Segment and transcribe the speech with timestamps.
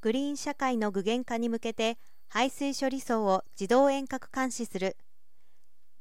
[0.00, 1.98] グリーン社会の具現化に向けて
[2.28, 4.96] 排水処理層を自動遠隔監視する。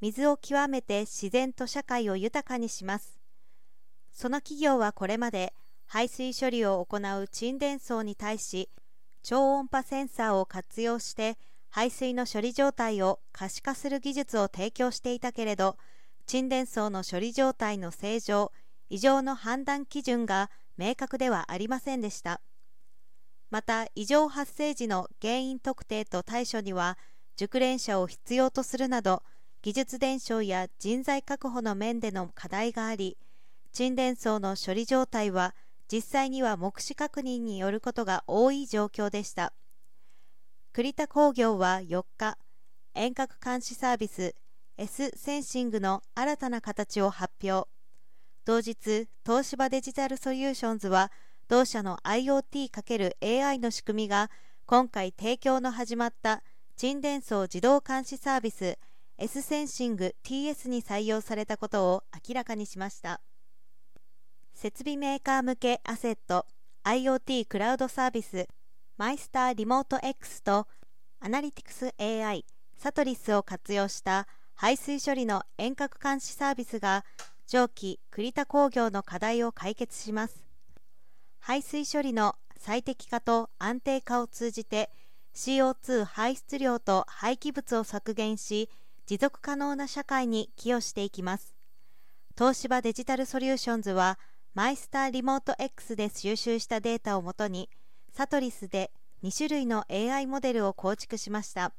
[0.01, 3.17] 水を極めて自然と社会を豊かにします。
[4.11, 5.53] その企業はこれまで
[5.85, 8.70] 排水処理を行う沈殿層に対し
[9.23, 11.38] 超音波センサーを活用して
[11.70, 15.77] 排水の処理状態を可視化する技術を提供していたけれど
[16.25, 18.52] 沈殿層の処理状態の正常
[18.89, 22.41] 異常の判断基準が明確ではありませんでした。
[23.50, 26.98] また異常発生時の原因特定と対処には
[27.36, 29.23] 熟練者を必要とするなど
[29.62, 33.17] 技術伝承や人材確保の面での課題があり
[33.72, 35.53] 沈殿層の処理状態は
[35.91, 39.53] 実際には目視確認によることが多い状況でした。
[40.73, 42.38] 栗田工業は4日
[42.94, 44.34] 遠隔監視サービス
[44.77, 47.70] S センシングの新たな形を発表。
[48.45, 51.12] 同日東芝デジタルソリューションズは
[51.48, 54.31] 同社の IoT×AI の仕組みが
[54.66, 56.41] 今回提供の始まった
[56.76, 58.80] 沈殿槽自動監視サービス
[59.19, 63.22] S センシング TS に採用されたことを明らかにしました。
[64.56, 66.47] 設備メーカー向けアセット
[66.84, 68.47] IoT クラウドサービス
[68.97, 70.67] マイスターリモート X と
[71.19, 72.44] アナリティクス AI
[72.75, 77.06] SATLYS を活用した排水処理の遠隔監視サービスが
[77.45, 80.55] 上記栗田工業の課題を解決します。
[81.47, 84.89] 排水処理の最適化と安定化を通じて
[85.35, 88.67] CO2 排出量と廃棄物を削減し
[89.05, 91.53] 持続可能な社会に寄与していきます。
[92.35, 94.17] 東芝デジタルソリューションズは
[94.55, 97.69] マイスターリモート X で収集したデータをもとに
[98.11, 98.89] サトリスで
[99.23, 101.73] 2種類の AI モデルを構築しました。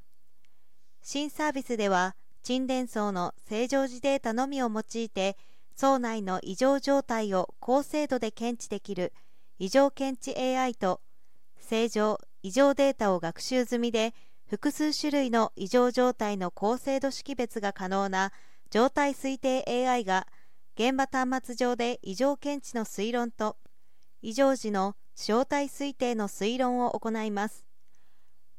[1.02, 5.36] 新サービスでは沈殿層の正常時データのみを用いて
[5.74, 9.12] 層内の異常状態を高精度で検知できる
[9.58, 11.00] 異常検知 AI と
[11.58, 14.14] 正常異常データを学習済みで
[14.46, 18.32] 複数種類の異常状態の高精度識別が可能な
[18.70, 20.26] 状態推定 AI が
[20.76, 23.56] 現場端末上で異常検知の推論と
[24.22, 27.64] 異常時の正体推定の推論を行います。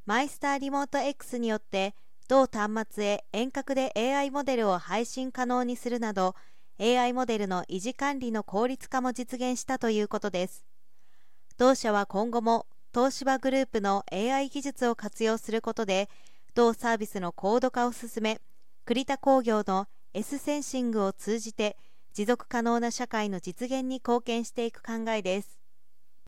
[0.04, 1.94] マイスターリモート X によって
[2.28, 6.34] 同端末へ遠隔で AI モデルを配信可能にするなど
[6.80, 10.67] AI モデルの維持管理の効率化も実現したということです。
[11.58, 16.08] 同社は今後も東芝グループの AI 技術を活用することで
[16.54, 18.40] 同サービスの高度化を進め
[18.84, 21.76] 栗田工業の S センシングを通じて
[22.14, 25.57] 持続可能な社会の実現に貢献していく考えです。